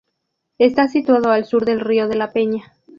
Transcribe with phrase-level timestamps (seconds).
[0.57, 2.73] Está situado al sur del río de la Peña.